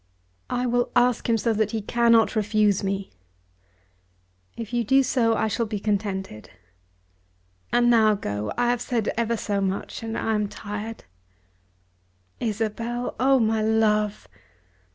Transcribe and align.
"I 0.49 0.65
will 0.65 0.89
ask 0.95 1.29
him 1.29 1.37
so 1.37 1.53
that 1.53 1.69
he 1.73 1.79
cannot 1.83 2.35
refuse 2.35 2.83
me." 2.83 3.11
"If 4.57 4.73
you 4.73 4.83
do 4.83 5.03
I 5.35 5.47
shall 5.47 5.67
be 5.67 5.79
contented. 5.79 6.49
And 7.71 7.87
now 7.91 8.15
go. 8.15 8.51
I 8.57 8.71
have 8.71 8.81
said 8.81 9.13
ever 9.15 9.37
so 9.37 9.61
much, 9.61 10.01
and 10.01 10.17
I 10.17 10.33
am 10.33 10.47
tired." 10.47 11.03
"Isabel! 12.39 13.15
Oh, 13.19 13.37
my 13.39 13.61
love!" 13.61 14.27